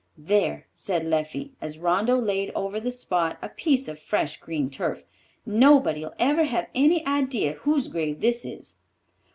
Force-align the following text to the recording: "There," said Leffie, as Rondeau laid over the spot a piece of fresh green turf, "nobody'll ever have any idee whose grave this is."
"There," 0.17 0.65
said 0.73 1.05
Leffie, 1.05 1.51
as 1.61 1.77
Rondeau 1.77 2.17
laid 2.17 2.49
over 2.55 2.79
the 2.79 2.89
spot 2.89 3.37
a 3.39 3.49
piece 3.49 3.87
of 3.87 3.99
fresh 3.99 4.37
green 4.37 4.67
turf, 4.71 5.03
"nobody'll 5.45 6.15
ever 6.17 6.45
have 6.45 6.69
any 6.73 7.05
idee 7.05 7.51
whose 7.51 7.87
grave 7.87 8.19
this 8.19 8.43
is." 8.43 8.77